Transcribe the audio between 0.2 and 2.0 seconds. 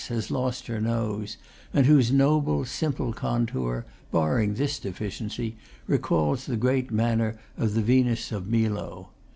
lost her nose, and